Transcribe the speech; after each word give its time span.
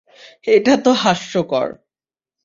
এটা 0.47 0.73
তো 0.77 0.91
হাস্যকর! 0.93 1.67